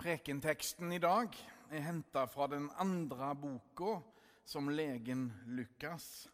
Prekenteksten 0.00 0.92
i 0.92 0.98
dag 0.98 1.34
er 1.68 1.82
henta 1.84 2.22
fra 2.24 2.46
den 2.48 2.70
andre 2.80 3.34
boka 3.36 3.98
som 4.48 4.70
legen 4.72 5.26
Lukas 5.52 6.24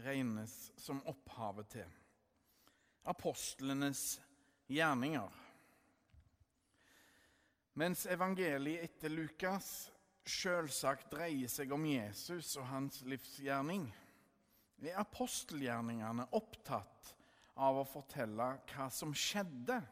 regnes 0.00 0.54
som 0.80 1.02
opphavet 1.04 1.68
til. 1.74 1.90
Apostlenes 3.12 4.14
gjerninger. 4.72 5.28
Mens 7.76 8.06
evangeliet 8.08 8.86
etter 8.88 9.12
Lukas 9.12 9.90
selvsagt 10.24 11.12
dreier 11.12 11.52
seg 11.52 11.76
om 11.76 11.84
Jesus 11.84 12.54
og 12.56 12.64
hans 12.70 13.02
livsgjerning, 13.04 13.84
er 14.80 14.96
apostelgjerningene 15.04 16.30
opptatt 16.32 17.12
av 17.60 17.84
å 17.84 17.84
fortelle 17.92 18.54
hva 18.72 18.88
som 18.88 19.12
skjedde 19.12 19.82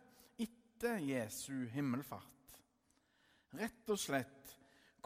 etter 0.41 1.05
Jesu 1.05 1.69
himmelfart. 1.77 2.38
Rett 3.57 3.89
og 3.89 4.01
slett 4.01 4.57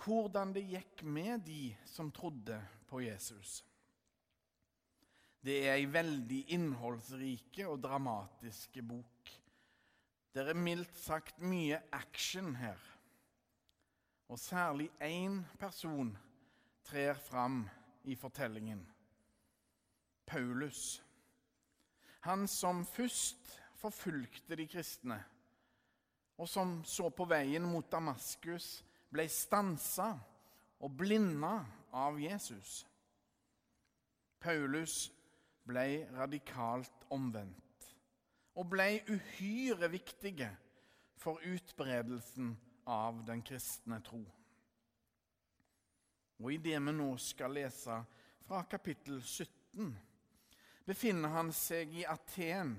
hvordan 0.03 0.51
det 0.55 0.65
gikk 0.67 1.05
med 1.07 1.45
de 1.47 1.71
som 1.87 2.11
trodde 2.15 2.59
på 2.91 3.05
Jesus. 3.05 3.61
Det 5.43 5.59
er 5.67 5.77
ei 5.77 5.87
veldig 5.91 6.41
innholdsrike 6.55 7.67
og 7.71 7.81
dramatiske 7.83 8.83
bok. 8.87 9.31
Det 10.33 10.47
er 10.49 10.59
mildt 10.59 10.99
sagt 10.99 11.43
mye 11.43 11.81
action 11.93 12.55
her. 12.57 12.79
Og 14.33 14.39
særlig 14.41 14.89
én 15.03 15.43
person 15.61 16.15
trer 16.87 17.19
fram 17.19 17.67
i 18.05 18.15
fortellingen. 18.17 18.87
Paulus. 20.27 21.03
Han 22.21 22.47
som 22.49 22.87
først 22.87 23.59
forfulgte 23.77 24.57
de 24.57 24.67
kristne 24.71 25.19
og 26.41 26.49
som 26.49 26.81
så 26.89 27.11
på 27.13 27.27
veien 27.29 27.65
mot 27.69 27.89
Damaskus, 27.93 28.83
ble 29.13 29.27
stansa 29.29 30.15
og 30.83 30.95
blinda 30.97 31.59
av 31.93 32.19
Jesus. 32.21 32.83
Paulus 34.43 35.07
ble 35.69 36.07
radikalt 36.17 37.07
omvendt 37.15 37.59
og 38.59 38.69
ble 38.73 38.89
uhyre 39.09 39.89
viktige 39.93 40.51
for 41.21 41.41
utbredelsen 41.47 42.53
av 42.91 43.23
den 43.25 43.45
kristne 43.47 44.01
tro. 44.05 44.23
Og 46.43 46.51
i 46.51 46.59
det 46.59 46.79
vi 46.83 46.95
nå 46.97 47.13
skal 47.23 47.55
lese 47.55 48.01
fra 48.49 48.65
kapittel 48.69 49.21
17, 49.23 49.93
befinner 50.85 51.31
han 51.37 51.53
seg 51.55 51.95
i 51.95 52.07
Aten 52.09 52.75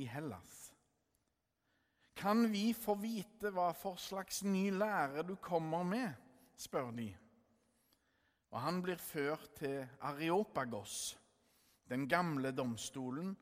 i 0.00 0.08
Hellas. 0.08 0.71
Kan 2.14 2.46
vi 2.52 2.72
få 2.74 2.94
vite 3.00 3.50
hva 3.50 3.70
for 3.76 3.96
slags 4.00 4.42
ny 4.44 4.70
lære 4.70 5.24
du 5.26 5.36
kommer 5.36 5.82
med? 5.82 6.12
spør 6.56 6.90
de. 6.94 7.08
Og 8.52 8.60
han 8.60 8.82
blir 8.84 9.00
ført 9.00 9.54
til 9.56 9.80
Areopagos, 10.04 11.16
den 11.88 12.04
gamle 12.08 12.52
domstolen 12.52 13.32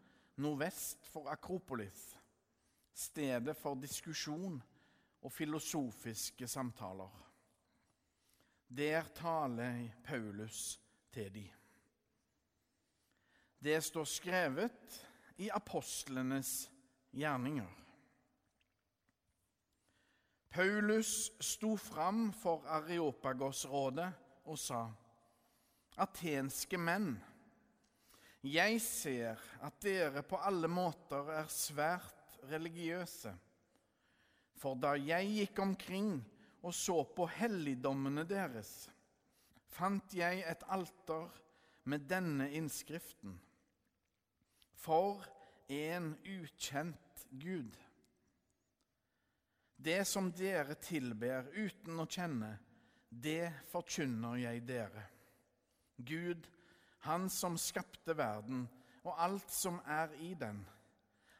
nordvest 0.41 1.07
for 1.11 1.29
Akropolis, 1.29 2.17
stedet 2.95 3.57
for 3.57 3.75
diskusjon 3.75 4.61
og 5.21 5.33
filosofiske 5.33 6.49
samtaler. 6.49 7.11
Der 8.71 9.03
taler 9.15 9.89
Paulus 10.05 10.81
til 11.13 11.35
de. 11.35 11.49
Det 13.61 13.83
står 13.85 14.05
skrevet 14.05 15.07
i 15.37 15.51
apostlenes 15.53 16.71
gjerninger. 17.13 17.69
Paulus 20.51 21.31
sto 21.39 21.77
fram 21.77 22.33
for 22.35 22.67
Areopagos-rådet 22.67 24.09
og 24.51 24.59
sa.: 24.59 24.89
Atenske 26.01 26.79
menn, 26.79 27.13
jeg 28.43 28.81
ser 28.83 29.39
at 29.63 29.77
dere 29.85 30.25
på 30.27 30.41
alle 30.43 30.69
måter 30.69 31.29
er 31.37 31.51
svært 31.53 32.39
religiøse. 32.51 33.33
For 34.61 34.75
da 34.75 34.97
jeg 34.99 35.29
gikk 35.37 35.61
omkring 35.63 36.17
og 36.63 36.75
så 36.75 37.03
på 37.17 37.29
helligdommene 37.31 38.25
deres, 38.29 38.91
fant 39.71 40.15
jeg 40.17 40.43
et 40.51 40.65
alter 40.69 41.31
med 41.85 42.09
denne 42.11 42.51
innskriften. 42.57 43.39
For 44.75 45.23
en 45.71 46.15
ukjent 46.27 47.25
Gud. 47.31 47.77
Det 49.85 50.05
som 50.05 50.29
dere 50.37 50.75
tilber 50.77 51.47
uten 51.57 52.03
å 52.03 52.05
kjenne, 52.05 52.51
det 53.09 53.49
forkynner 53.71 54.37
jeg 54.43 54.65
dere. 54.69 55.07
Gud, 55.97 56.49
Han 57.01 57.31
som 57.33 57.55
skapte 57.57 58.13
verden 58.13 58.67
og 59.09 59.15
alt 59.17 59.49
som 59.49 59.79
er 59.89 60.13
i 60.21 60.35
den. 60.37 60.59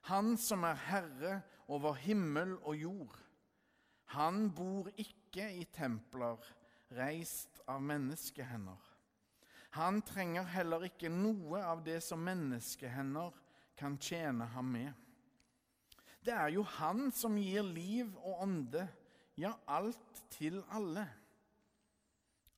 Han 0.09 0.39
som 0.41 0.65
er 0.65 0.79
herre 0.87 1.33
over 1.69 1.99
himmel 2.01 2.55
og 2.63 2.77
jord. 2.81 3.19
Han 4.17 4.49
bor 4.57 4.89
ikke 4.97 5.51
i 5.53 5.67
templer 5.69 6.41
reist 6.97 7.61
av 7.69 7.83
menneskehender. 7.85 8.81
Han 9.77 10.01
trenger 10.03 10.49
heller 10.51 10.89
ikke 10.89 11.13
noe 11.13 11.61
av 11.63 11.85
det 11.85 12.01
som 12.03 12.25
menneskehender 12.25 13.37
kan 13.79 14.01
tjene 14.01 14.49
ham 14.57 14.73
med. 14.73 14.97
Det 16.21 16.35
er 16.37 16.53
jo 16.53 16.63
Han 16.63 17.09
som 17.17 17.39
gir 17.41 17.65
liv 17.65 18.11
og 18.21 18.43
ånde, 18.45 18.85
ja, 19.41 19.55
alt 19.67 20.23
til 20.35 20.61
alle. 20.71 21.07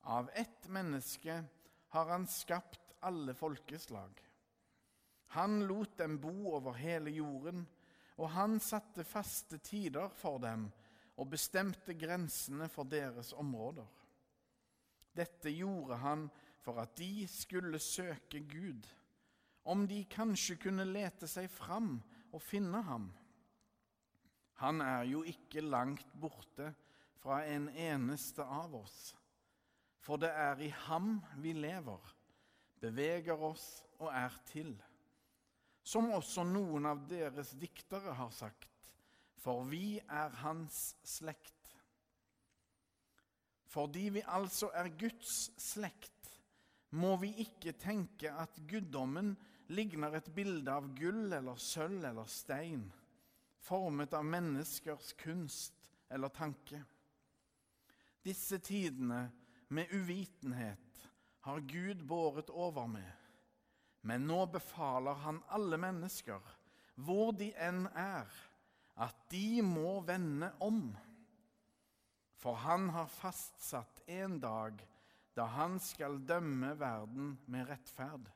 Av 0.03 0.31
ett 0.35 0.67
menneske 0.69 1.37
har 1.95 2.11
Han 2.11 2.27
skapt 2.27 2.97
alle 3.01 3.35
folkeslag. 3.35 4.19
Han 5.33 5.63
lot 5.67 5.97
dem 5.99 6.19
bo 6.21 6.53
over 6.53 6.75
hele 6.77 7.11
jorden, 7.11 7.63
og 8.21 8.29
han 8.35 8.59
satte 8.61 9.05
faste 9.09 9.57
tider 9.65 10.11
for 10.13 10.37
dem 10.43 10.67
og 11.17 11.31
bestemte 11.33 11.95
grensene 11.97 12.69
for 12.69 12.85
deres 12.85 13.33
områder. 13.33 13.87
Dette 15.17 15.53
gjorde 15.53 15.97
han 16.03 16.27
for 16.61 16.83
at 16.83 16.93
de 16.99 17.27
skulle 17.29 17.81
søke 17.81 18.43
Gud, 18.49 18.85
om 19.65 19.87
de 19.89 20.03
kanskje 20.11 20.59
kunne 20.61 20.85
lete 20.89 21.29
seg 21.31 21.49
fram 21.53 21.95
og 22.33 22.43
finne 22.43 22.83
ham. 22.85 23.09
Han 24.61 24.81
er 24.85 25.07
jo 25.09 25.23
ikke 25.27 25.65
langt 25.65 26.13
borte 26.21 26.73
fra 27.23 27.43
en 27.47 27.69
eneste 27.71 28.45
av 28.45 28.75
oss. 28.77 29.13
For 30.03 30.19
det 30.19 30.33
er 30.35 30.61
i 30.63 30.71
ham 30.89 31.21
vi 31.43 31.55
lever, 31.55 32.01
beveger 32.83 33.39
oss 33.39 33.67
og 34.01 34.11
er 34.11 34.35
til. 34.51 34.75
Som 35.83 36.11
også 36.15 36.45
noen 36.47 36.87
av 36.91 37.05
deres 37.11 37.55
diktere 37.59 38.15
har 38.19 38.31
sagt, 38.35 38.69
for 39.43 39.65
vi 39.67 39.99
er 40.03 40.35
hans 40.43 40.93
slekt. 41.07 41.51
Fordi 43.73 44.09
vi 44.19 44.23
altså 44.27 44.69
er 44.77 44.91
Guds 45.01 45.49
slekt, 45.63 46.11
må 46.93 47.15
vi 47.23 47.33
ikke 47.41 47.73
tenke 47.81 48.31
at 48.37 48.59
guddommen 48.69 49.33
ligner 49.73 50.19
et 50.19 50.29
bilde 50.35 50.69
av 50.69 50.91
gull 50.99 51.33
eller 51.33 51.57
sølv 51.57 52.05
eller 52.05 52.29
stein 52.29 52.85
formet 53.63 54.15
av 54.15 54.25
menneskers 54.27 55.13
kunst 55.23 55.91
eller 56.11 56.29
tanke. 56.29 56.83
Disse 58.23 58.59
tidene 58.59 59.29
med 59.73 59.91
uvitenhet 59.91 61.03
har 61.47 61.61
Gud 61.61 62.03
båret 62.07 62.51
over 62.51 62.87
med, 62.87 63.13
men 64.03 64.27
nå 64.27 64.45
befaler 64.55 65.19
han 65.25 65.41
alle 65.51 65.79
mennesker, 65.81 66.43
hvor 66.95 67.33
de 67.35 67.51
enn 67.57 67.87
er, 67.99 68.29
at 69.01 69.17
de 69.33 69.63
må 69.65 70.01
vende 70.07 70.53
om. 70.63 70.85
For 72.43 72.59
han 72.67 72.91
har 72.95 73.11
fastsatt 73.11 74.03
en 74.11 74.39
dag 74.43 74.83
da 75.39 75.47
han 75.55 75.79
skal 75.81 76.21
dømme 76.29 76.75
verden 76.79 77.37
med 77.51 77.71
rettferd, 77.71 78.29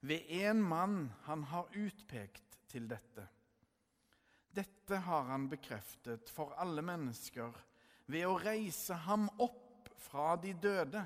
ved 0.00 0.26
en 0.46 0.62
mann 0.62 0.98
han 1.28 1.44
har 1.52 1.70
utpekt 1.76 2.58
til 2.72 2.88
dette. 2.88 3.26
Dette 4.54 4.96
har 4.96 5.22
han 5.22 5.48
bekreftet 5.48 6.30
for 6.30 6.54
alle 6.62 6.82
mennesker 6.86 7.54
ved 8.06 8.26
å 8.28 8.36
reise 8.38 8.94
ham 9.06 9.26
opp 9.42 9.88
fra 9.98 10.34
de 10.38 10.52
døde. 10.54 11.02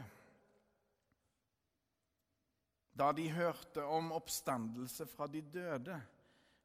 Da 2.99 3.13
de 3.17 3.29
hørte 3.31 3.85
om 3.87 4.11
oppstandelse 4.13 5.07
fra 5.09 5.29
de 5.33 5.41
døde, 5.41 5.97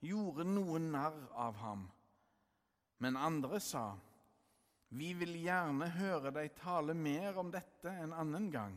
gjorde 0.04 0.44
noen 0.50 0.90
narr 0.92 1.20
av 1.40 1.60
ham. 1.62 1.86
Men 3.00 3.20
andre 3.20 3.62
sa, 3.64 3.94
Vi 4.94 5.14
vil 5.18 5.32
gjerne 5.42 5.88
høre 5.90 6.30
deg 6.36 6.52
tale 6.60 6.94
mer 6.94 7.40
om 7.42 7.48
dette 7.50 7.90
en 7.90 8.12
annen 8.14 8.52
gang. 8.54 8.76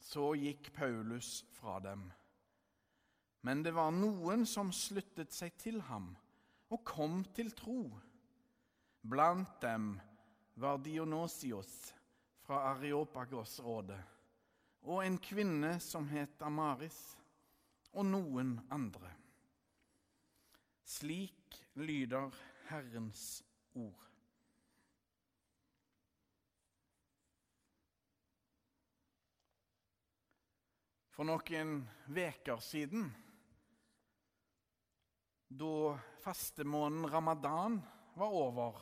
Så 0.00 0.30
gikk 0.32 0.70
Paulus 0.72 1.42
fra 1.58 1.76
dem. 1.84 2.06
Men 3.44 3.60
det 3.62 3.74
var 3.76 3.92
noen 3.92 4.46
som 4.48 4.72
sluttet 4.72 5.34
seg 5.36 5.58
til 5.60 5.82
ham 5.90 6.14
og 6.72 6.80
kom 6.88 7.20
til 7.36 7.52
tro. 7.56 7.84
Blant 9.02 9.60
dem 9.62 9.94
var 10.56 10.80
Dionosios 10.80 11.92
fra 12.46 12.72
Areopagos-rådet 12.72 14.00
og 14.82 15.04
en 15.06 15.18
kvinne 15.22 15.76
som 15.82 16.08
het 16.10 16.42
Amaris, 16.42 16.98
og 17.92 18.06
noen 18.08 18.56
andre. 18.72 19.10
Slik 20.88 21.58
lyder 21.76 22.32
Herrens 22.70 23.42
ord. 23.76 24.08
For 31.12 31.28
noen 31.28 31.82
veker 32.08 32.62
siden, 32.64 33.10
da 35.58 35.98
fastemåneden 36.22 37.10
ramadan 37.10 37.80
var 38.14 38.36
over, 38.36 38.78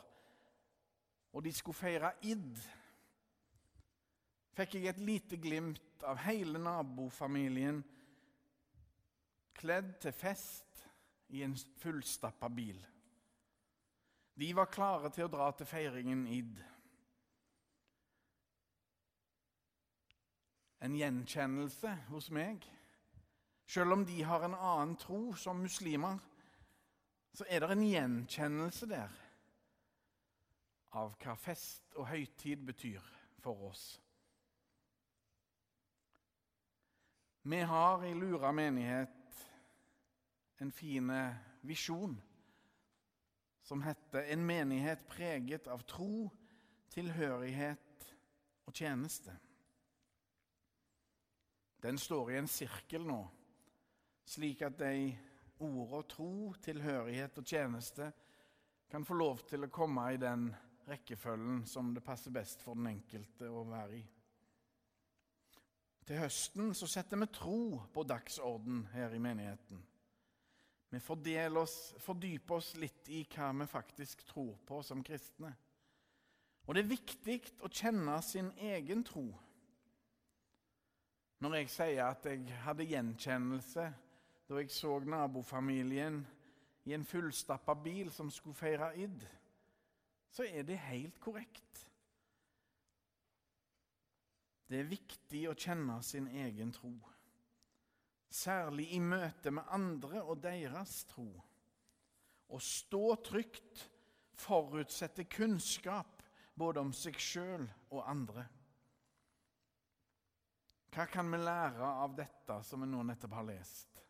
og 1.31 1.43
de 1.43 1.53
skulle 1.53 1.77
feire 1.77 2.13
id, 2.27 2.59
fikk 4.55 4.75
jeg 4.77 4.91
et 4.91 5.01
lite 5.01 5.39
glimt 5.41 6.03
av 6.07 6.19
hele 6.25 6.59
nabofamilien 6.59 7.81
kledd 9.61 9.93
til 10.01 10.15
fest 10.15 10.81
i 11.31 11.43
en 11.45 11.55
fullstappa 11.55 12.49
bil. 12.51 12.79
De 14.33 14.49
var 14.55 14.71
klare 14.71 15.11
til 15.13 15.27
å 15.27 15.31
dra 15.31 15.51
til 15.55 15.69
feiringen 15.69 16.25
id. 16.31 16.59
En 20.81 20.95
gjenkjennelse 20.97 21.93
hos 22.09 22.31
meg. 22.33 22.65
Selv 23.69 23.93
om 23.95 24.05
de 24.07 24.17
har 24.25 24.43
en 24.43 24.57
annen 24.57 24.95
tro 24.99 25.29
som 25.37 25.61
muslimer, 25.61 26.17
så 27.33 27.45
er 27.47 27.63
det 27.63 27.71
en 27.71 27.83
gjenkjennelse 27.87 28.87
der 28.91 29.19
av 30.99 31.13
hva 31.23 31.35
fest 31.39 31.95
og 31.95 32.09
høytid 32.11 32.65
betyr 32.67 33.05
for 33.41 33.69
oss. 33.69 33.85
Vi 37.43 37.61
har 37.65 38.03
i 38.05 38.11
Lura 38.13 38.51
menighet 38.53 39.39
en 40.61 40.71
fin 40.71 41.09
visjon 41.65 42.19
som 43.63 43.81
heter 43.81 44.21
'En 44.21 44.45
menighet 44.45 45.07
preget 45.07 45.67
av 45.67 45.81
tro, 45.81 46.29
tilhørighet 46.89 48.15
og 48.65 48.73
tjeneste'. 48.73 49.37
Den 51.81 51.97
står 51.97 52.29
i 52.29 52.37
en 52.37 52.47
sirkel 52.47 53.05
nå, 53.07 53.27
slik 54.25 54.61
at 54.61 54.77
de 54.79 55.17
ordene 55.61 56.07
tro, 56.09 56.53
tilhørighet 56.63 57.37
og 57.37 57.47
tjeneste 57.47 58.11
kan 58.91 59.05
få 59.07 59.15
lov 59.15 59.45
til 59.47 59.63
å 59.65 59.71
komme 59.71 60.09
i 60.13 60.19
den 60.19 60.49
rekkefølgen 60.89 61.63
som 61.69 61.93
det 61.95 62.03
passer 62.03 62.33
best 62.35 62.63
for 62.65 62.75
den 62.75 62.89
enkelte 62.91 63.47
å 63.47 63.63
være 63.69 63.99
i. 63.99 64.03
Til 66.07 66.19
høsten 66.19 66.73
så 66.75 66.89
setter 66.89 67.21
vi 67.21 67.29
tro 67.31 67.61
på 67.93 68.03
dagsorden 68.09 68.83
her 68.91 69.13
i 69.15 69.21
menigheten. 69.21 69.83
Vi 70.91 70.99
oss, 71.55 71.93
fordyper 72.03 72.57
oss 72.57 72.73
litt 72.75 73.07
i 73.07 73.21
hva 73.31 73.53
vi 73.55 73.67
faktisk 73.69 74.25
tror 74.27 74.57
på 74.67 74.81
som 74.83 75.03
kristne. 75.03 75.53
Og 76.67 76.75
det 76.75 76.83
er 76.83 76.91
viktig 76.91 77.37
å 77.63 77.71
kjenne 77.71 78.17
sin 78.25 78.51
egen 78.59 79.05
tro. 79.07 79.29
Når 81.41 81.55
jeg 81.61 81.71
sier 81.73 82.03
at 82.09 82.27
jeg 82.27 82.59
hadde 82.65 82.89
gjenkjennelse 82.91 83.87
da 84.51 84.59
jeg 84.59 84.73
så 84.75 84.97
nabofamilien 85.07 86.17
i 86.83 86.91
en 86.91 87.05
fullstappa 87.07 87.71
bil 87.79 88.09
som 88.11 88.27
skulle 88.31 88.57
feire 88.57 88.89
id, 88.99 89.23
så 90.31 90.43
er 90.43 90.65
det 90.67 90.75
helt 90.89 91.19
korrekt. 91.23 91.85
Det 94.67 94.81
er 94.81 94.91
viktig 94.91 95.45
å 95.47 95.55
kjenne 95.55 95.95
sin 96.03 96.27
egen 96.43 96.71
tro, 96.75 96.91
særlig 98.27 98.89
i 98.95 98.99
møte 98.99 99.55
med 99.55 99.71
andre 99.71 100.23
og 100.23 100.43
deres 100.43 101.01
tro. 101.07 101.29
Å 102.51 102.59
stå 102.59 103.05
trygt 103.23 103.85
forutsetter 104.35 105.29
kunnskap 105.31 106.23
både 106.59 106.83
om 106.83 106.91
seg 106.95 107.15
sjøl 107.19 107.63
og 107.91 108.03
andre. 108.03 108.43
Hva 110.91 111.07
kan 111.07 111.31
vi 111.31 111.39
lære 111.39 111.95
av 112.03 112.19
dette 112.19 112.59
som 112.67 112.83
vi 112.83 112.91
nå 112.91 113.07
nettopp 113.07 113.39
har 113.39 113.47
lest? 113.47 114.01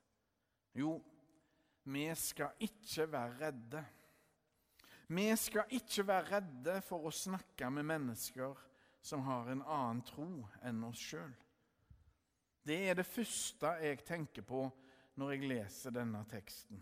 Jo, 0.78 0.96
vi 1.84 2.06
skal 2.16 2.56
ikke 2.60 3.08
være 3.12 3.40
redde. 3.40 3.84
Vi 5.12 5.36
skal 5.36 5.74
ikke 5.76 6.06
være 6.08 6.38
redde 6.38 6.78
for 6.88 7.08
å 7.08 7.12
snakke 7.12 7.70
med 7.74 7.84
mennesker 7.90 8.60
som 9.02 9.26
har 9.26 9.50
en 9.52 9.64
annen 9.66 10.04
tro 10.08 10.30
enn 10.64 10.84
oss 10.88 11.02
sjøl. 11.02 11.34
Det 12.64 12.78
er 12.88 12.96
det 12.96 13.08
første 13.10 13.74
jeg 13.82 14.06
tenker 14.06 14.46
på 14.46 14.62
når 15.20 15.34
jeg 15.34 15.50
leser 15.50 15.96
denne 15.96 16.22
teksten. 16.30 16.80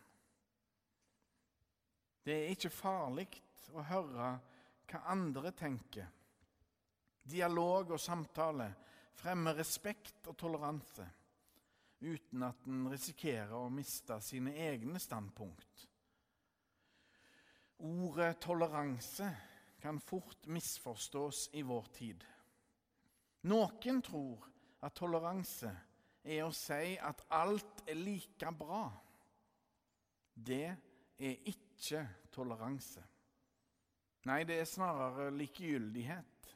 Det 2.21 2.35
er 2.35 2.53
ikke 2.53 2.69
farlig 2.69 3.29
å 3.73 3.81
høre 3.87 4.33
hva 4.89 5.01
andre 5.13 5.53
tenker. 5.55 6.05
Dialog 7.29 7.95
og 7.95 8.01
samtale 8.01 8.67
fremmer 9.19 9.57
respekt 9.57 10.27
og 10.29 10.37
toleranse 10.37 11.07
uten 11.99 12.43
at 12.47 12.67
en 12.67 12.87
risikerer 12.91 13.55
å 13.57 13.69
miste 13.73 14.19
sine 14.23 14.53
egne 14.69 14.99
standpunkt. 15.01 15.85
Ordet 17.79 18.39
toleranse 18.43 19.29
kan 19.79 19.99
fort 20.03 20.47
misforstås 20.47 21.49
i 21.55 21.63
vår 21.63 21.85
tid. 21.95 22.25
Noen 23.47 24.01
tror 24.03 24.43
at 24.83 24.95
toleranse 24.99 25.71
er 26.23 26.43
å 26.43 26.51
si 26.55 26.97
at 26.99 27.23
alt 27.31 27.85
er 27.87 27.99
like 27.99 28.51
bra. 28.59 28.89
Det 30.33 30.65
er 31.19 31.47
ikke 31.47 32.03
toleranse. 32.31 33.03
Nei, 34.27 34.43
det 34.43 34.59
er 34.59 34.67
snarere 34.67 35.31
likegyldighet. 35.31 36.51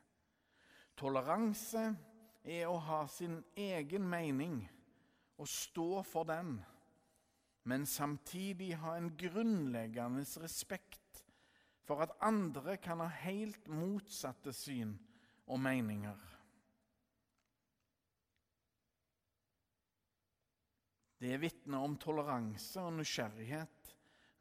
Toleranse 1.00 1.86
er 2.44 2.68
å 2.68 2.76
ha 2.84 3.06
sin 3.08 3.40
egen 3.56 4.04
mening 4.08 4.60
og 5.42 5.50
stå 5.50 6.04
for 6.06 6.28
den, 6.30 6.58
men 7.64 7.86
samtidig 7.88 8.74
ha 8.82 8.98
en 8.98 9.12
grunnleggende 9.18 10.26
respekt 10.44 11.24
for 11.84 12.04
at 12.04 12.16
andre 12.24 12.78
kan 12.78 13.02
ha 13.04 13.10
helt 13.24 13.68
motsatte 13.68 14.54
syn 14.56 14.94
og 15.48 15.60
meninger. 15.60 16.20
Det 21.24 21.38
vitner 21.40 21.84
om 21.86 21.96
toleranse 21.96 22.82
og 22.84 22.98
nysgjerrighet 22.98 23.94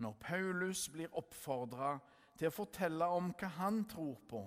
når 0.02 0.16
Paulus 0.18 0.88
blir 0.90 1.14
oppfordra 1.18 1.94
til 2.38 2.48
å 2.48 2.54
fortelle 2.54 3.06
om 3.06 3.30
hva 3.38 3.50
han 3.60 3.84
tror 3.90 4.18
på, 4.26 4.40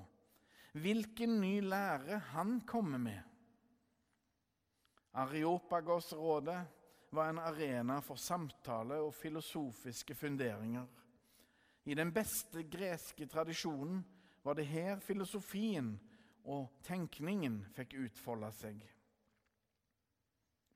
hvilken 0.76 1.38
ny 1.40 1.62
lære 1.64 2.20
han 2.34 2.58
kommer 2.68 3.00
med. 3.00 3.22
Areopagos-rådet 5.16 6.66
var 7.10 7.30
en 7.30 7.40
arena 7.40 8.02
for 8.04 8.20
samtale 8.20 8.98
og 9.00 9.14
filosofiske 9.16 10.16
funderinger. 10.16 10.86
I 11.86 11.96
den 11.96 12.12
beste 12.14 12.66
greske 12.68 13.28
tradisjonen 13.32 14.02
var 14.44 14.58
det 14.58 14.66
her 14.68 15.00
filosofien 15.00 15.94
og 16.44 16.68
tenkningen 16.84 17.62
fikk 17.78 17.96
utfolde 18.04 18.50
seg. 18.58 18.82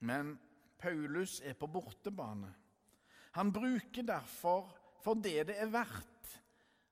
Men 0.00 0.32
Paulus 0.80 1.40
er 1.44 1.58
på 1.60 1.68
bortebane. 1.68 2.54
Han 3.36 3.52
bruker 3.52 4.08
derfor, 4.08 4.72
for 5.04 5.20
det 5.20 5.50
det 5.50 5.58
er 5.60 5.68
verdt, 5.70 6.32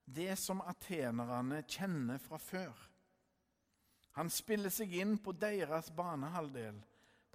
det 0.04 0.36
som 0.40 0.60
atenerne 0.60 1.62
kjenner 1.64 2.20
fra 2.20 2.36
før. 2.36 2.76
Han 4.20 4.28
spiller 4.32 4.72
seg 4.72 4.92
inn 5.00 5.16
på 5.22 5.32
deres 5.32 5.88
banehalvdel 5.96 6.78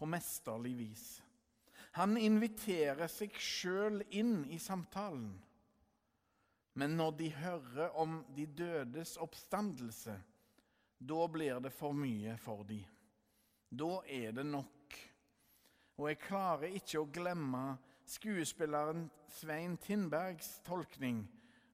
på 0.03 0.07
mesterlig 0.11 0.73
vis. 0.75 1.03
Han 1.95 2.17
inviterer 2.19 3.07
seg 3.07 3.37
sjøl 3.39 4.01
inn 4.11 4.41
i 4.51 4.57
samtalen. 4.59 5.29
Men 6.75 6.97
når 6.99 7.13
de 7.21 7.29
hører 7.37 7.95
om 8.03 8.17
de 8.35 8.43
dødes 8.51 9.13
oppstandelse, 9.23 10.17
da 10.99 11.21
blir 11.31 11.63
det 11.63 11.71
for 11.71 11.95
mye 11.95 12.35
for 12.35 12.67
dem. 12.67 12.83
Da 13.71 14.01
er 14.11 14.35
det 14.35 14.43
nok. 14.49 14.99
Og 15.95 16.09
jeg 16.11 16.23
klarer 16.25 16.75
ikke 16.81 16.99
å 16.99 17.07
glemme 17.07 17.65
skuespilleren 18.03 19.07
Svein 19.39 19.79
Tindbergs 19.79 20.57
tolkning 20.67 21.23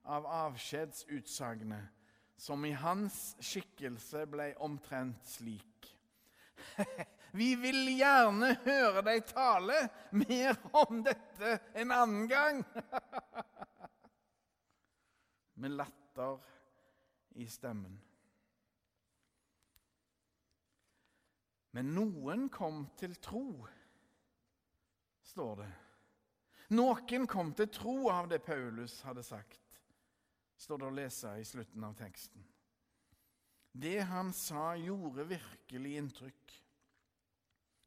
av 0.06 0.28
avskjedsutsagnet, 0.46 1.90
som 2.38 2.62
i 2.62 2.76
hans 2.78 3.32
skikkelse 3.42 4.28
ble 4.30 4.52
omtrent 4.62 5.26
slik. 5.34 5.96
Vi 7.32 7.54
vil 7.60 7.86
gjerne 7.94 8.54
høre 8.64 9.02
deg 9.06 9.24
tale 9.28 9.82
mer 10.16 10.56
om 10.82 11.02
dette 11.06 11.58
en 11.78 11.94
annen 11.94 12.28
gang. 12.30 12.64
med 15.60 15.70
latter 15.70 16.38
i 17.28 17.46
stemmen. 17.46 18.00
Men 21.70 21.92
noen 21.94 22.48
kom 22.50 22.86
til 22.98 23.14
tro, 23.22 23.44
står 25.22 25.60
det. 25.62 25.70
Noen 26.74 27.26
kom 27.30 27.52
til 27.54 27.68
tro 27.70 27.94
av 28.10 28.30
det 28.30 28.40
Paulus 28.46 29.00
hadde 29.06 29.22
sagt, 29.26 29.78
står 30.58 30.80
det 30.80 30.88
å 30.88 30.96
lese 30.96 31.34
i 31.38 31.46
slutten 31.46 31.86
av 31.86 31.94
teksten. 31.98 32.42
Det 33.70 34.00
han 34.10 34.32
sa, 34.34 34.72
gjorde 34.74 35.28
virkelig 35.30 35.94
inntrykk, 36.00 36.56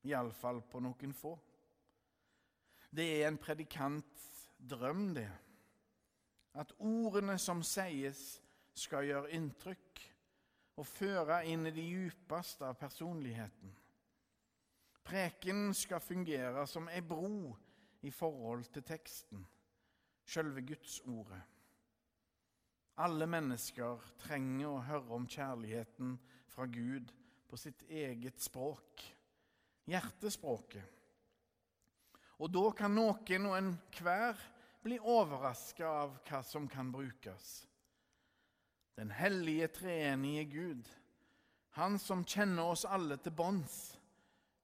iallfall 0.04 0.62
på 0.70 0.82
noen 0.84 1.14
få. 1.16 1.34
Det 2.94 3.06
er 3.20 3.28
en 3.28 3.40
predikants 3.42 4.28
drøm, 4.58 5.14
det. 5.16 5.30
At 6.54 6.74
ordene 6.80 7.38
som 7.42 7.64
sies, 7.66 8.40
skal 8.74 9.06
gjøre 9.06 9.34
inntrykk 9.38 10.00
og 10.82 10.88
føre 10.90 11.44
inn 11.46 11.68
i 11.70 11.74
det 11.74 11.84
djupeste 11.86 12.66
av 12.66 12.78
personligheten. 12.80 13.74
Preken 15.06 15.74
skal 15.78 16.02
fungere 16.02 16.64
som 16.70 16.88
ei 16.90 17.02
bro 17.06 17.54
i 18.02 18.12
forhold 18.12 18.66
til 18.74 18.86
teksten, 18.88 19.44
sjølve 20.26 20.64
Gudsordet. 20.66 21.42
Alle 23.04 23.26
mennesker 23.28 24.02
trenger 24.22 24.70
å 24.70 24.84
høre 24.86 25.18
om 25.18 25.26
kjærligheten 25.30 26.16
fra 26.54 26.68
Gud 26.70 27.10
på 27.50 27.58
sitt 27.58 27.82
eget 27.90 28.42
språk, 28.42 29.02
hjertespråket. 29.90 30.86
Og 32.42 32.52
da 32.52 32.64
kan 32.76 32.96
noen 32.96 33.48
og 33.48 33.58
enhver 33.58 34.40
bli 34.84 34.98
overraska 35.00 35.88
av 35.88 36.18
hva 36.28 36.42
som 36.44 36.68
kan 36.68 36.92
brukes. 36.92 37.64
Den 38.98 39.14
hellige 39.16 39.70
treenige 39.80 40.44
Gud, 40.52 40.90
han 41.78 41.98
som 42.00 42.26
kjenner 42.26 42.74
oss 42.74 42.86
alle 42.86 43.18
til 43.18 43.34
bånds, 43.34 43.78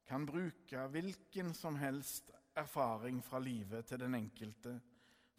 kan 0.10 0.26
bruke 0.26 0.88
hvilken 0.90 1.54
som 1.54 1.78
helst 1.80 2.32
erfaring 2.58 3.22
fra 3.24 3.40
livet 3.42 3.88
til 3.90 4.02
den 4.02 4.18
enkelte 4.18 4.76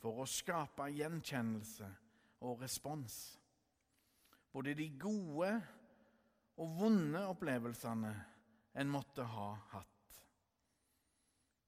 for 0.00 0.22
å 0.22 0.26
skape 0.30 0.88
gjenkjennelse 0.94 1.88
og 2.46 2.62
respons. 2.62 3.16
Både 4.50 4.74
de 4.74 4.88
gode 4.98 5.50
og 6.60 6.76
vonde 6.78 7.22
opplevelsene 7.30 8.14
en 8.72 8.90
måtte 8.90 9.22
ha 9.22 9.52
hatt. 9.70 9.86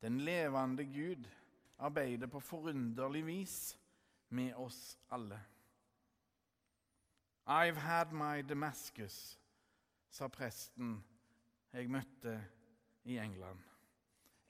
Den 0.02 0.20
levende 0.20 0.84
Gud 0.84 1.28
arbeider 1.78 2.26
på 2.26 2.40
forunderlig 2.40 3.26
vis 3.26 3.56
med 4.28 4.54
oss 4.54 4.98
alle. 5.08 5.40
I've 7.46 7.78
had 7.78 8.12
my 8.12 8.42
Damascus, 8.42 9.38
sa 10.10 10.28
presten 10.28 10.96
jeg 11.72 11.90
møtte 11.90 12.36
i 13.04 13.18
England. 13.18 13.58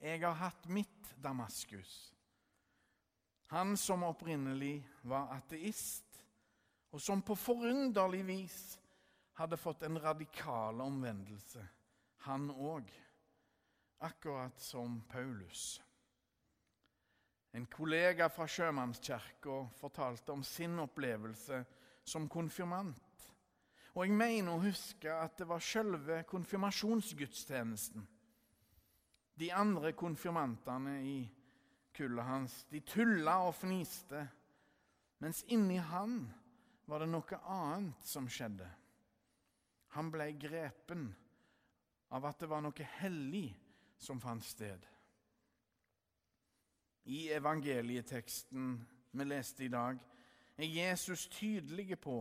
Jeg 0.01 0.21
har 0.25 0.35
hatt 0.35 0.69
mitt 0.69 1.13
Damaskus. 1.23 2.13
Han 3.53 3.77
som 3.77 4.03
opprinnelig 4.03 4.81
var 5.03 5.31
ateist, 5.37 6.09
og 6.93 7.01
som 7.01 7.23
på 7.23 7.37
forunderlig 7.39 8.25
vis 8.27 8.59
hadde 9.39 9.61
fått 9.61 9.85
en 9.87 10.01
radikal 10.01 10.81
omvendelse, 10.81 11.63
han 12.27 12.51
òg. 12.51 12.91
Akkurat 14.03 14.61
som 14.61 15.01
Paulus. 15.09 15.83
En 17.53 17.67
kollega 17.67 18.29
fra 18.33 18.47
sjømannskirka 18.49 19.59
fortalte 19.77 20.33
om 20.33 20.43
sin 20.45 20.79
opplevelse 20.83 21.61
som 22.05 22.29
konfirmant. 22.29 23.29
Og 23.93 24.07
jeg 24.07 24.17
mener 24.17 24.55
å 24.55 24.63
huske 24.63 25.13
at 25.13 25.37
det 25.37 25.47
var 25.51 25.61
selve 25.61 26.23
konfirmasjonsgudstjenesten. 26.31 28.07
De 29.37 29.51
andre 29.53 29.93
konfirmantene 29.93 30.97
i 31.05 31.17
kullet 31.93 32.25
hans 32.25 32.55
de 32.73 32.81
tulla 32.89 33.43
og 33.47 33.55
fniste, 33.61 34.25
mens 35.21 35.43
inni 35.53 35.77
han 35.77 36.23
var 36.89 37.05
det 37.05 37.11
noe 37.13 37.43
annet 37.53 38.09
som 38.09 38.25
skjedde. 38.33 38.67
Han 39.93 40.09
ble 40.13 40.31
grepen 40.41 41.11
av 42.13 42.27
at 42.29 42.43
det 42.43 42.49
var 42.51 42.63
noe 42.65 42.89
hellig 43.01 43.49
som 44.03 44.21
fant 44.21 44.45
sted. 44.45 44.85
I 47.09 47.33
evangelieteksten 47.35 48.77
vi 49.13 49.27
leste 49.27 49.65
i 49.65 49.73
dag, 49.73 49.99
er 50.57 50.69
Jesus 50.69 51.27
tydelig 51.33 51.99
på 52.01 52.21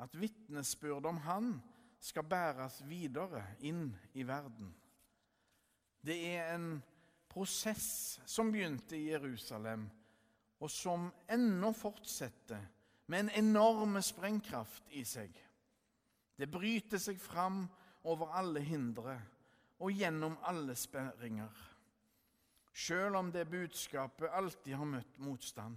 at 0.00 0.14
vitnesbyrdet 0.18 1.10
om 1.10 1.20
han 1.26 1.50
skal 2.02 2.26
bæres 2.28 2.80
videre 2.88 3.42
inn 3.64 3.88
i 4.14 4.24
verden. 4.26 4.72
Det 6.04 6.16
er 6.34 6.54
en 6.54 6.78
prosess 7.30 8.20
som 8.26 8.52
begynte 8.52 8.96
i 8.96 9.08
Jerusalem, 9.10 9.88
og 10.60 10.70
som 10.70 11.08
ennå 11.28 11.72
fortsetter 11.76 12.60
med 13.06 13.24
en 13.24 13.32
enorm 13.44 13.98
sprengkraft 14.02 14.92
i 14.96 15.02
seg. 15.04 15.32
Det 16.38 16.48
bryter 16.50 17.00
seg 17.02 17.18
fram 17.20 17.64
over 18.04 18.34
alle 18.36 18.60
hindre 18.60 19.16
og 19.80 19.92
gjennom 19.92 20.36
alle 20.46 20.76
sperringer, 20.78 21.52
sjøl 22.74 23.16
om 23.18 23.32
det 23.32 23.48
budskapet 23.50 24.32
alltid 24.32 24.76
har 24.78 24.88
møtt 24.88 25.18
motstand. 25.22 25.76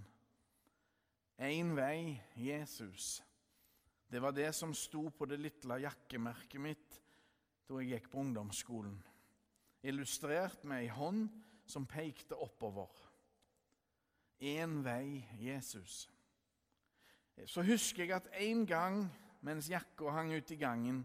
Én 1.38 1.74
vei 1.76 2.18
Jesus. 2.34 3.22
Det 4.10 4.22
var 4.22 4.32
det 4.32 4.50
som 4.56 4.72
sto 4.74 5.08
på 5.10 5.26
det 5.28 5.38
lille 5.38 5.82
jakkemerket 5.84 6.60
mitt 6.60 6.96
da 7.68 7.78
jeg 7.82 7.92
gikk 7.92 8.08
på 8.10 8.22
ungdomsskolen. 8.22 8.96
Illustrert 9.86 10.64
med 10.64 10.82
ei 10.82 10.88
hånd 10.90 11.28
som 11.68 11.86
pekte 11.86 12.34
oppover. 12.34 12.88
Én 14.40 14.80
vei 14.82 15.20
Jesus. 15.38 16.08
Så 17.46 17.62
husker 17.62 18.04
jeg 18.04 18.16
at 18.16 18.30
en 18.40 18.64
gang 18.66 19.04
mens 19.46 19.68
jakka 19.70 20.10
hang 20.10 20.32
ute 20.34 20.56
i 20.56 20.60
gangen, 20.60 21.04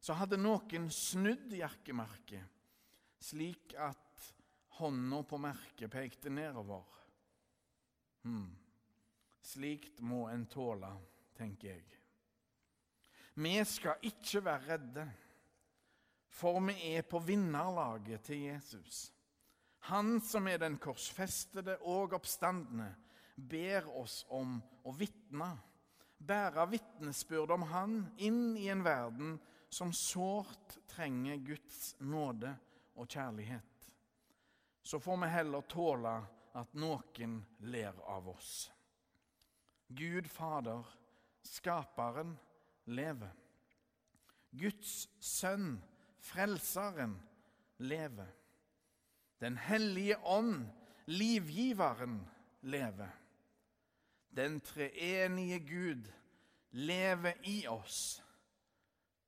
så 0.00 0.14
hadde 0.18 0.38
noen 0.40 0.88
snudd 0.94 1.52
jakkemerket, 1.52 2.44
slik 3.18 3.74
at 3.78 4.32
hånda 4.78 5.22
på 5.26 5.38
merket 5.42 5.90
pekte 5.90 6.30
nedover. 6.30 6.84
Hmm. 8.22 8.50
Slikt 9.42 10.02
må 10.04 10.26
en 10.28 10.44
tåle, 10.50 10.90
tenker 11.38 11.72
jeg. 11.72 11.86
Vi 13.38 13.54
skal 13.66 14.02
ikke 14.06 14.42
være 14.44 14.74
redde, 14.74 15.04
for 16.28 16.58
vi 16.66 16.74
er 16.92 17.06
på 17.06 17.20
vinnerlaget 17.22 18.26
til 18.26 18.48
Jesus. 18.50 19.08
Han 19.88 20.18
som 20.20 20.48
er 20.50 20.58
den 20.60 20.76
korsfestede 20.82 21.78
og 21.86 22.16
oppstandende, 22.18 22.90
ber 23.38 23.86
oss 24.00 24.24
om 24.34 24.58
å 24.82 24.92
vitne, 24.98 25.52
bære 26.18 26.66
vitnesbyrd 26.72 27.54
om 27.54 27.62
Han 27.70 28.00
inn 28.18 28.56
i 28.58 28.66
en 28.72 28.82
verden 28.82 29.36
som 29.68 29.92
sårt 29.92 30.78
trenger 30.86 31.36
Guds 31.36 31.96
nåde 31.98 32.54
og 32.94 33.08
kjærlighet. 33.08 33.88
Så 34.82 35.00
får 35.00 35.16
vi 35.16 35.28
heller 35.32 35.66
tåle 35.68 36.14
at 36.56 36.74
noen 36.74 37.42
ler 37.60 37.96
av 38.08 38.28
oss. 38.32 38.70
Gud 39.88 40.28
Fader, 40.30 40.84
Skaperen, 41.42 42.36
lever. 42.84 43.32
Guds 44.50 45.08
Sønn, 45.20 45.78
Frelseren, 46.20 47.14
lever. 47.78 48.32
Den 49.38 49.56
hellige 49.56 50.18
ånd, 50.24 50.66
livgiveren, 51.06 52.20
lever. 52.60 53.12
Den 54.34 54.60
treenige 54.60 55.58
Gud 55.58 56.08
lever 56.70 57.38
i 57.48 57.66
oss 57.68 58.18